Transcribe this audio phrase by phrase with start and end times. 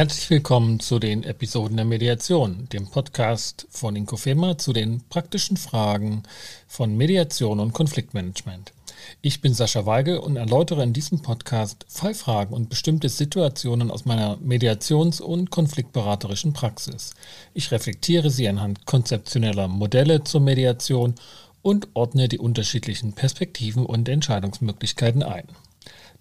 [0.00, 6.22] Herzlich willkommen zu den Episoden der Mediation, dem Podcast von Inkofema zu den praktischen Fragen
[6.66, 8.72] von Mediation und Konfliktmanagement.
[9.20, 14.38] Ich bin Sascha Weigel und erläutere in diesem Podcast Fallfragen und bestimmte Situationen aus meiner
[14.38, 17.12] Mediations- und konfliktberaterischen Praxis.
[17.52, 21.14] Ich reflektiere sie anhand konzeptioneller Modelle zur Mediation
[21.60, 25.44] und ordne die unterschiedlichen Perspektiven und Entscheidungsmöglichkeiten ein.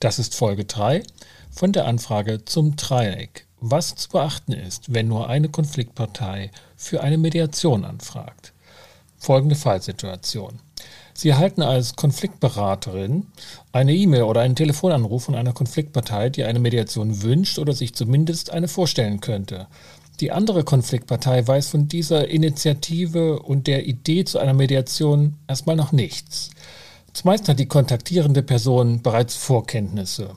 [0.02, 1.02] Das ist Folge 3
[1.50, 7.18] von der Anfrage zum Dreieck was zu beachten ist, wenn nur eine Konfliktpartei für eine
[7.18, 8.54] Mediation anfragt.
[9.18, 10.60] Folgende Fallsituation.
[11.14, 13.28] Sie erhalten als Konfliktberaterin
[13.74, 18.52] eine E-Mail oder einen Telefonanruf von einer Konfliktpartei, die eine Mediation wünscht oder sich zumindest
[18.52, 19.68] eine vorstellen könnte.
[20.22, 25.92] Die andere Konfliktpartei weiß von dieser Initiative und der Idee zu einer Mediation erstmal noch
[25.92, 26.52] nichts.
[27.14, 30.36] Zumeist hat die kontaktierende Person bereits Vorkenntnisse,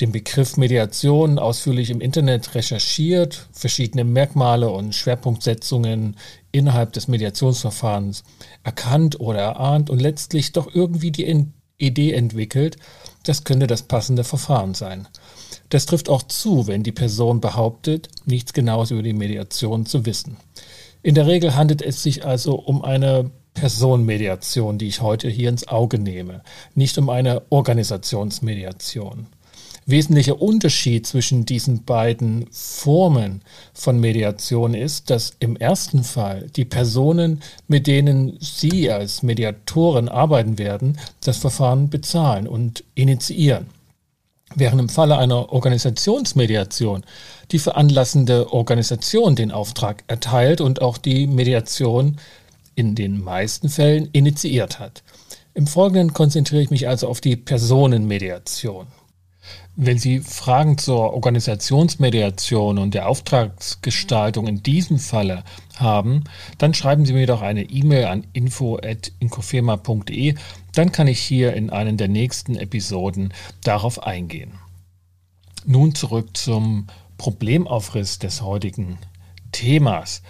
[0.00, 6.16] den Begriff Mediation ausführlich im Internet recherchiert, verschiedene Merkmale und Schwerpunktsetzungen
[6.52, 8.24] innerhalb des Mediationsverfahrens
[8.62, 11.46] erkannt oder erahnt und letztlich doch irgendwie die
[11.78, 12.76] Idee entwickelt,
[13.24, 15.08] das könnte das passende Verfahren sein.
[15.70, 20.36] Das trifft auch zu, wenn die Person behauptet, nichts Genaues über die Mediation zu wissen.
[21.02, 25.68] In der Regel handelt es sich also um eine Personenmediation, die ich heute hier ins
[25.68, 26.42] Auge nehme,
[26.74, 29.26] nicht um eine Organisationsmediation.
[29.86, 37.42] Wesentlicher Unterschied zwischen diesen beiden Formen von Mediation ist, dass im ersten Fall die Personen,
[37.66, 43.66] mit denen Sie als Mediatoren arbeiten werden, das Verfahren bezahlen und initiieren.
[44.54, 47.04] Während im Falle einer Organisationsmediation
[47.52, 52.16] die veranlassende Organisation den Auftrag erteilt und auch die Mediation
[52.74, 55.02] in den meisten Fällen initiiert hat.
[55.54, 58.86] Im Folgenden konzentriere ich mich also auf die Personenmediation.
[59.76, 65.42] Wenn Sie Fragen zur Organisationsmediation und der Auftragsgestaltung in diesem Falle
[65.76, 66.24] haben,
[66.58, 70.34] dann schreiben Sie mir doch eine E-Mail an info.inkofema.de,
[70.74, 73.32] dann kann ich hier in einen der nächsten Episoden
[73.64, 74.52] darauf eingehen.
[75.64, 78.98] Nun zurück zum Problemaufriss des heutigen
[79.60, 80.22] Themas.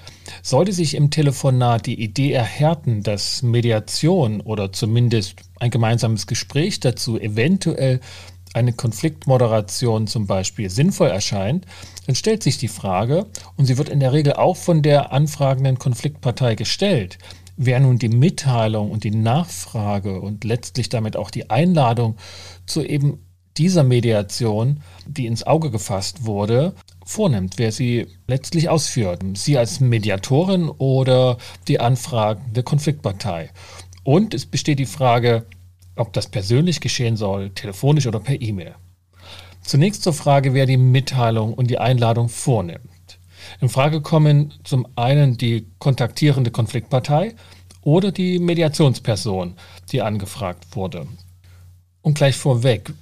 [0.42, 7.16] Sollte sich im Telefonat die Idee erhärten, dass Mediation oder zumindest ein gemeinsames Gespräch dazu
[7.16, 8.00] eventuell
[8.54, 11.64] eine Konfliktmoderation zum Beispiel sinnvoll erscheint,
[12.06, 13.26] dann stellt sich die Frage,
[13.56, 17.18] und sie wird in der Regel auch von der anfragenden Konfliktpartei gestellt,
[17.56, 22.16] wer nun die Mitteilung und die Nachfrage und letztlich damit auch die Einladung
[22.66, 23.20] zu eben
[23.56, 26.74] dieser Mediation, die ins Auge gefasst wurde,
[27.04, 29.22] vornimmt, wer sie letztlich ausführt.
[29.34, 31.38] Sie als Mediatorin oder
[31.68, 33.50] die anfragende Konfliktpartei.
[34.04, 35.46] Und es besteht die Frage,
[35.96, 38.74] ob das persönlich geschehen soll, telefonisch oder per E-Mail.
[39.62, 43.18] Zunächst zur Frage, wer die Mitteilung und die Einladung vornimmt.
[43.60, 47.34] In Frage kommen zum einen die kontaktierende Konfliktpartei
[47.82, 49.56] oder die Mediationsperson,
[49.92, 51.06] die angefragt wurde.
[52.02, 52.92] Und gleich vorweg,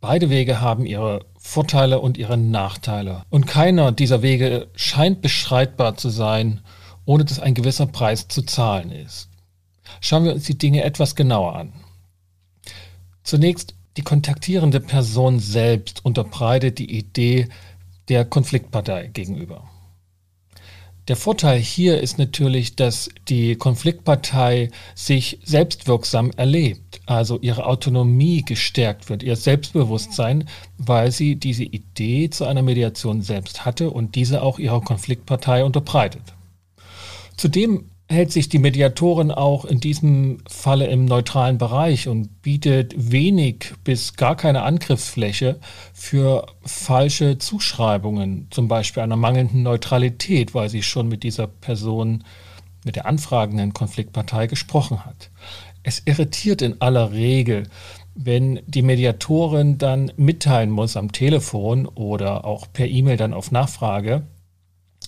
[0.00, 3.22] beide Wege haben ihre Vorteile und ihre Nachteile.
[3.28, 6.62] Und keiner dieser Wege scheint beschreitbar zu sein,
[7.04, 9.28] ohne dass ein gewisser Preis zu zahlen ist.
[10.00, 11.72] Schauen wir uns die Dinge etwas genauer an.
[13.22, 17.48] Zunächst die kontaktierende Person selbst unterbreitet die Idee
[18.08, 19.70] der Konfliktpartei gegenüber.
[21.06, 29.10] Der Vorteil hier ist natürlich, dass die Konfliktpartei sich selbstwirksam erlebt, also ihre Autonomie gestärkt
[29.10, 30.48] wird, ihr Selbstbewusstsein,
[30.78, 36.22] weil sie diese Idee zu einer Mediation selbst hatte und diese auch ihrer Konfliktpartei unterbreitet.
[37.36, 43.72] Zudem hält sich die Mediatorin auch in diesem Falle im neutralen Bereich und bietet wenig
[43.82, 45.58] bis gar keine Angriffsfläche
[45.94, 52.24] für falsche Zuschreibungen, zum Beispiel einer mangelnden Neutralität, weil sie schon mit dieser Person,
[52.84, 55.30] mit der anfragenden Konfliktpartei gesprochen hat.
[55.82, 57.64] Es irritiert in aller Regel,
[58.14, 64.26] wenn die Mediatorin dann mitteilen muss am Telefon oder auch per E-Mail dann auf Nachfrage,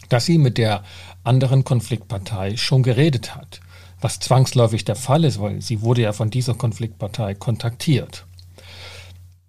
[0.08, 0.82] dass sie mit der
[1.24, 3.60] anderen Konfliktpartei schon geredet hat,
[4.00, 8.26] was zwangsläufig der Fall ist, weil sie wurde ja von dieser Konfliktpartei kontaktiert.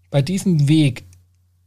[0.09, 1.05] Bei diesem Weg,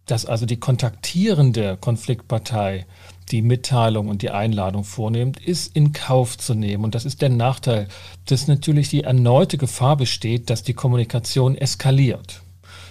[0.06, 2.86] dass also die kontaktierende Konfliktpartei
[3.30, 6.84] die Mitteilung und die Einladung vornimmt, ist in Kauf zu nehmen.
[6.84, 7.86] Und das ist der Nachteil,
[8.26, 12.42] dass natürlich die erneute Gefahr besteht, dass die Kommunikation eskaliert.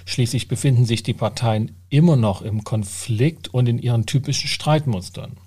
[0.06, 5.38] Schließlich befinden sich die Parteien immer noch im Konflikt und in ihren typischen Streitmustern.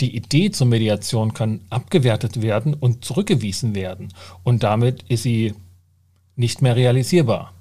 [0.00, 4.12] Die Idee zur Mediation kann abgewertet werden und zurückgewiesen werden
[4.42, 5.54] und damit ist sie
[6.36, 7.52] nicht mehr realisierbar.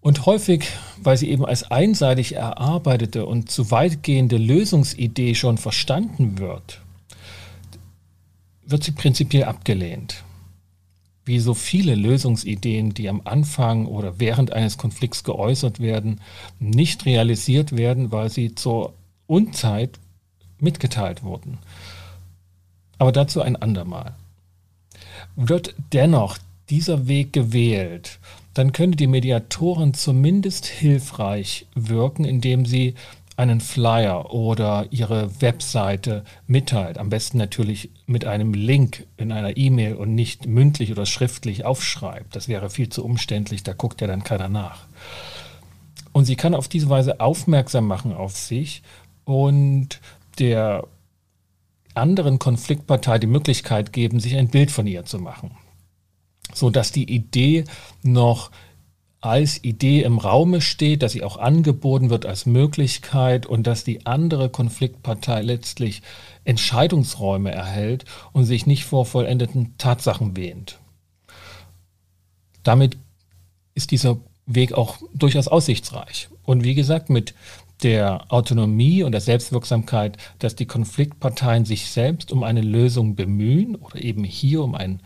[0.00, 0.68] Und häufig,
[1.02, 6.80] weil sie eben als einseitig erarbeitete und zu weitgehende Lösungsidee schon verstanden wird,
[8.64, 10.24] wird sie prinzipiell abgelehnt.
[11.24, 16.20] Wie so viele Lösungsideen, die am Anfang oder während eines Konflikts geäußert werden,
[16.58, 18.94] nicht realisiert werden, weil sie zur
[19.26, 19.98] Unzeit
[20.60, 21.58] mitgeteilt wurden.
[22.98, 24.14] Aber dazu ein andermal.
[25.36, 26.38] Wird dennoch
[26.68, 28.18] dieser Weg gewählt,
[28.54, 32.94] dann könnte die Mediatorin zumindest hilfreich wirken, indem sie
[33.36, 36.98] einen Flyer oder ihre Webseite mitteilt.
[36.98, 42.34] Am besten natürlich mit einem Link in einer E-Mail und nicht mündlich oder schriftlich aufschreibt.
[42.34, 44.86] Das wäre viel zu umständlich, da guckt ja dann keiner nach.
[46.12, 48.82] Und sie kann auf diese Weise aufmerksam machen auf sich
[49.24, 50.00] und
[50.38, 50.86] der
[51.94, 55.56] anderen Konfliktpartei die Möglichkeit geben, sich ein Bild von ihr zu machen,
[56.54, 57.64] so dass die Idee
[58.02, 58.50] noch
[59.20, 64.06] als Idee im Raume steht, dass sie auch angeboten wird als Möglichkeit und dass die
[64.06, 66.02] andere Konfliktpartei letztlich
[66.44, 70.78] Entscheidungsräume erhält und sich nicht vor vollendeten Tatsachen wähnt.
[72.62, 72.96] Damit
[73.74, 76.28] ist dieser Weg auch durchaus aussichtsreich.
[76.44, 77.34] Und wie gesagt, mit
[77.82, 84.02] der Autonomie und der Selbstwirksamkeit, dass die Konfliktparteien sich selbst um eine Lösung bemühen oder
[84.02, 85.00] eben hier um ein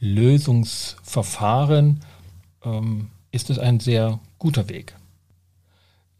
[0.00, 2.00] Lösungsverfahren,
[2.64, 4.94] ähm, ist es ein sehr guter Weg.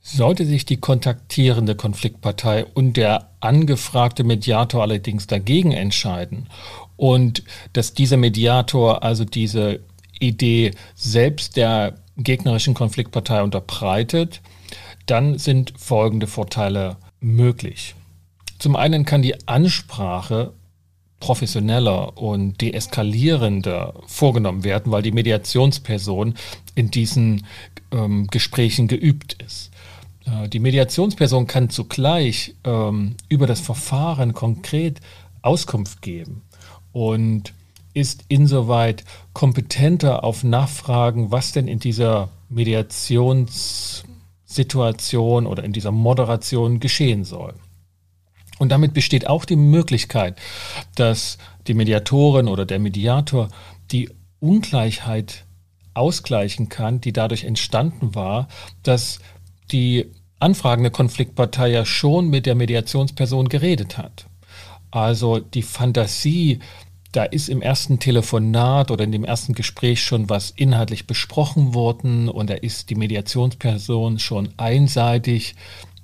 [0.00, 6.48] Sollte sich die kontaktierende Konfliktpartei und der angefragte Mediator allerdings dagegen entscheiden
[6.96, 7.42] und
[7.72, 9.80] dass dieser Mediator also diese
[10.20, 14.40] Idee selbst der gegnerischen Konfliktpartei unterbreitet,
[15.06, 17.94] dann sind folgende Vorteile möglich.
[18.58, 20.52] Zum einen kann die Ansprache
[21.20, 26.34] professioneller und deeskalierender vorgenommen werden, weil die Mediationsperson
[26.74, 27.46] in diesen
[27.92, 29.70] ähm, Gesprächen geübt ist.
[30.26, 35.00] Äh, die Mediationsperson kann zugleich ähm, über das Verfahren konkret
[35.40, 36.42] Auskunft geben
[36.92, 37.54] und
[37.94, 44.04] ist insoweit kompetenter auf Nachfragen, was denn in dieser Mediations
[44.54, 47.54] Situation oder in dieser Moderation geschehen soll.
[48.58, 50.38] Und damit besteht auch die Möglichkeit,
[50.94, 53.48] dass die Mediatorin oder der Mediator
[53.90, 55.44] die Ungleichheit
[55.92, 58.48] ausgleichen kann, die dadurch entstanden war,
[58.82, 59.18] dass
[59.70, 64.26] die anfragende Konfliktpartei ja schon mit der Mediationsperson geredet hat.
[64.90, 66.60] Also die Fantasie
[67.14, 72.28] da ist im ersten Telefonat oder in dem ersten Gespräch schon was inhaltlich besprochen worden
[72.28, 75.55] und da ist die Mediationsperson schon einseitig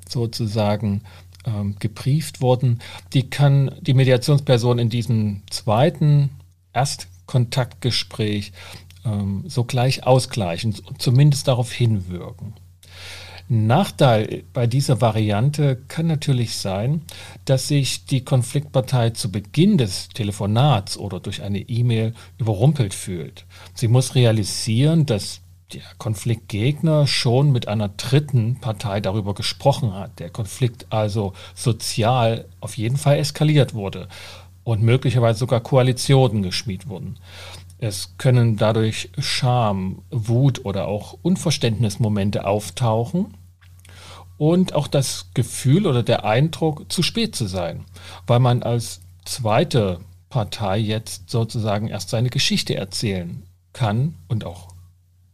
[0.08, 1.02] sozusagen
[1.44, 2.80] ähm, gebrieft worden.
[3.12, 6.30] Die kann die Mediationsperson in diesem zweiten
[6.72, 8.52] Erstkontaktgespräch
[9.04, 12.54] ähm, sogleich ausgleichen, zumindest darauf hinwirken.
[13.52, 17.02] Nachteil bei dieser Variante kann natürlich sein,
[17.46, 23.46] dass sich die Konfliktpartei zu Beginn des Telefonats oder durch eine E-Mail überrumpelt fühlt.
[23.74, 25.40] Sie muss realisieren, dass
[25.72, 32.76] der Konfliktgegner schon mit einer dritten Partei darüber gesprochen hat, der Konflikt also sozial auf
[32.76, 34.06] jeden Fall eskaliert wurde
[34.62, 37.18] und möglicherweise sogar Koalitionen geschmiedet wurden.
[37.78, 43.34] Es können dadurch Scham, Wut oder auch Unverständnismomente auftauchen
[44.40, 47.84] und auch das Gefühl oder der Eindruck, zu spät zu sein,
[48.26, 53.42] weil man als zweite Partei jetzt sozusagen erst seine Geschichte erzählen
[53.74, 54.68] kann und auch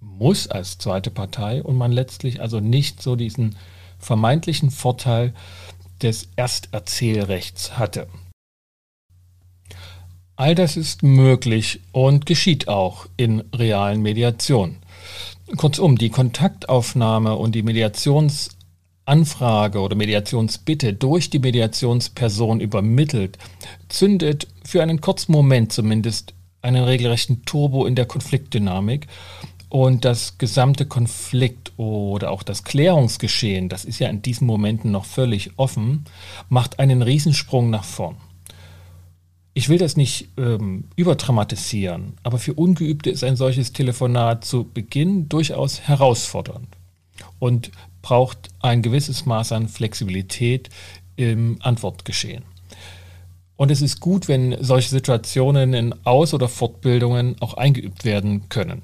[0.01, 3.55] muss als zweite Partei und man letztlich also nicht so diesen
[4.01, 5.35] vermeintlichen Vorteil
[6.03, 8.09] des Ersterzählrechts hatte.
[10.35, 14.79] All das ist möglich und geschieht auch in realen Mediationen.
[15.57, 18.56] Kurzum, die Kontaktaufnahme und die Mediations
[19.07, 23.39] Anfrage oder Mediationsbitte durch die Mediationsperson übermittelt,
[23.89, 29.07] zündet für einen kurzen Moment zumindest einen regelrechten Turbo in der Konfliktdynamik
[29.69, 35.05] und das gesamte Konflikt oder auch das Klärungsgeschehen, das ist ja in diesen Momenten noch
[35.05, 36.05] völlig offen,
[36.49, 38.17] macht einen Riesensprung nach vorn.
[39.55, 45.29] Ich will das nicht ähm, überdramatisieren, aber für Ungeübte ist ein solches Telefonat zu Beginn
[45.29, 46.69] durchaus herausfordernd
[47.39, 47.71] und
[48.07, 50.71] braucht ein gewisses Maß an Flexibilität
[51.17, 52.45] im Antwortgeschehen.
[53.57, 58.83] Und es ist gut, wenn solche Situationen in Aus- oder Fortbildungen auch eingeübt werden können.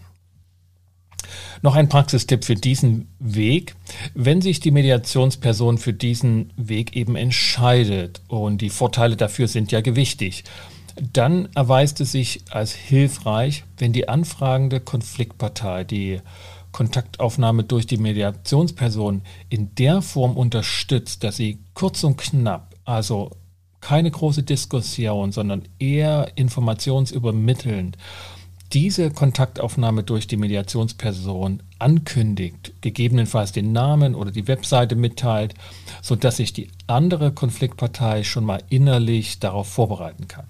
[1.62, 3.76] Noch ein Praxistipp für diesen Weg.
[4.12, 9.83] Wenn sich die Mediationsperson für diesen Weg eben entscheidet und die Vorteile dafür sind ja
[9.83, 10.43] gewichtig,
[11.12, 16.21] dann erweist es sich als hilfreich, wenn die anfragende Konfliktpartei, die
[16.73, 23.31] Kontaktaufnahme durch die Mediationsperson in der Form unterstützt, dass sie kurz und knapp, also
[23.81, 27.99] keine große Diskussion, sondern eher informationsübermittelnd,
[28.73, 35.55] diese Kontaktaufnahme durch die Mediationsperson ankündigt, gegebenenfalls den Namen oder die Webseite mitteilt,
[36.00, 40.47] sodass sich die andere Konfliktpartei schon mal innerlich darauf vorbereiten kann.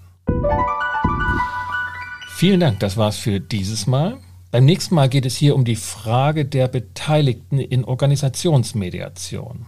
[2.29, 4.17] Vielen Dank, das war's für dieses Mal.
[4.53, 9.65] Beim nächsten Mal geht es hier um die Frage der Beteiligten in Organisationsmediation.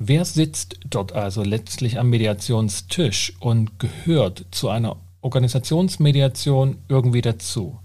[0.00, 7.78] Wer sitzt dort also letztlich am Mediationstisch und gehört zu einer Organisationsmediation irgendwie dazu?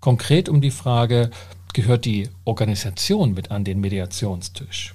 [0.00, 1.30] Konkret um die Frage,
[1.72, 4.94] gehört die Organisation mit an den Mediationstisch?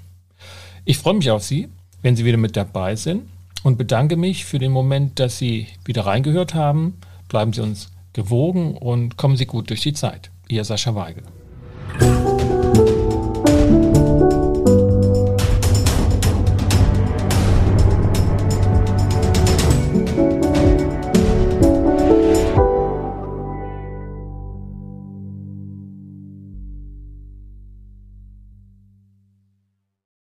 [0.85, 1.69] Ich freue mich auf Sie,
[2.03, 3.23] wenn Sie wieder mit dabei sind
[3.63, 6.99] und bedanke mich für den Moment, dass Sie wieder reingehört haben.
[7.29, 10.29] Bleiben Sie uns gewogen und kommen Sie gut durch die Zeit.
[10.53, 11.23] Ihr Sascha Weigel.